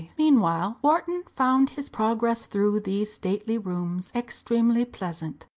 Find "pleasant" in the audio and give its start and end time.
4.83-5.45